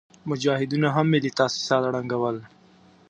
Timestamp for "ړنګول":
1.93-2.37